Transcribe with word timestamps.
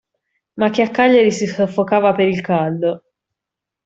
Ma 0.57 0.71
che 0.71 0.81
a 0.81 0.89
Cagliari 0.89 1.31
si 1.31 1.45
soffocava 1.45 2.11
per 2.13 2.27
il 2.27 2.41
caldo. 2.41 3.03